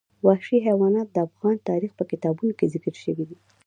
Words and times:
وحشي 0.27 0.57
حیوانات 0.67 1.07
د 1.11 1.17
افغان 1.27 1.55
تاریخ 1.69 1.91
په 1.99 2.03
کتابونو 2.11 2.51
کې 2.59 2.71
ذکر 2.73 2.93
شوي 3.03 3.23
دي. 3.29 3.37